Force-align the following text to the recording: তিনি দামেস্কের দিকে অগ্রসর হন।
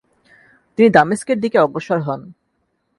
তিনি 0.77 0.89
দামেস্কের 0.89 1.37
দিকে 1.39 1.57
অগ্রসর 1.59 1.99
হন। 1.99 2.21